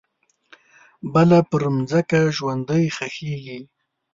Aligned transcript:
بله 1.13 1.39
پرمځکه 1.51 2.19
ژوندۍ 2.37 2.83
ښخیږې 2.95 3.59